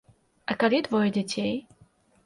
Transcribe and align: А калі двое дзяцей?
А 0.53 0.55
калі 0.63 0.79
двое 0.89 1.05
дзяцей? 1.21 1.55